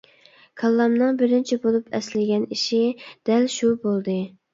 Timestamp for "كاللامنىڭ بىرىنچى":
0.59-1.57